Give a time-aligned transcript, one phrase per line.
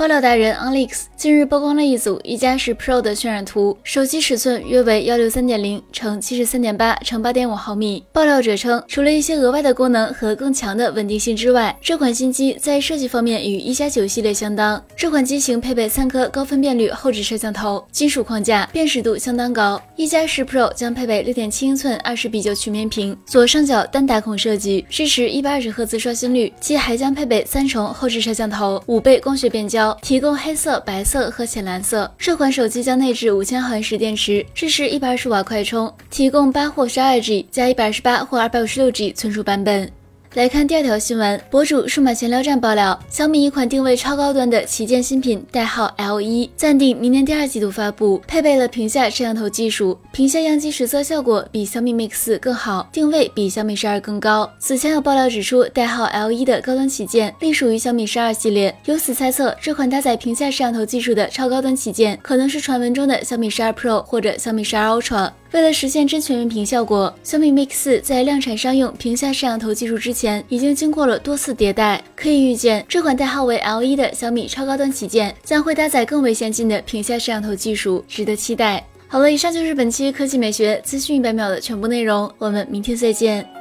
[0.00, 8.02] 爆料达人 Alex 近日曝光了一组一加十 Pro 的渲染图，手机尺寸约为幺六三点零乘七十三点八乘八点五毫米。
[8.10, 14.82] 爆料者称，除了一些额外的功能和更强的稳定性之外，这款新机在设计方面与一加九系列相当。
[14.96, 19.78] 这款机型配备三颗高分辨率后置摄像头，金属框架，辨识度相当高。
[19.96, 29.89] 一加十 Pro 将配备六点七英寸二十比九曲面屏，左上角单打孔设计，支持一百二十赫兹刷新率，其还将配备三重后置摄像头，五倍光学变焦。
[30.02, 32.12] 提供黑色、白色和浅蓝色。
[32.18, 39.99] 这款手机将内置五千毫安时电池，支持一百二十瓦快充，提供八或十二 G 加一百二十八或二百五十六 G 存储版本。
[40.34, 54.48] 来看第二条新闻，博主数码闲聊站爆料，小米一款定位超高端的旗舰新品，代号 L 一，暂定明年第二季度发布，配备了屏下摄像头技术，屏下样机实测效果比小米 Mix 四更好，定位比小米十二更高。
[54.60, 65.32] 此前有爆料指出，代号 L 一的高端旗舰隶属于小米十二系列，由此猜测这款搭载屏下摄像头技术的超高端旗舰，可能是传闻中的小米十二 Pro 或者小米十二 Ultra。
[65.52, 72.02] 为了实现真全面屏效果，小米 Mix 四在量产商用屏下摄像头技术之前，已经经过了多次迭代。
[72.14, 78.86] 可以预见，这款代号为 L1 的小米超高端旗舰将会搭载更为先进的屏下摄像头技术，值得期待。
[79.08, 83.59] 好了，以上就是本期科技美学资讯一百秒的全部内容，我们明天再见。